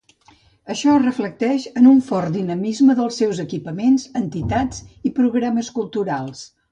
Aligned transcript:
Això 0.75 0.93
es 0.99 1.03
reflecteix 1.03 1.67
en 1.81 1.89
un 1.91 1.99
fort 2.07 2.33
dinamisme 2.37 2.95
dels 3.01 3.41
equipaments, 3.43 4.07
entitats, 4.23 4.81
i 5.11 5.13
programes 5.21 5.71
culturals. 5.77 6.43